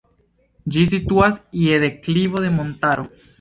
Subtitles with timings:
[0.75, 3.07] Ĝi situas je deklivo de montaro.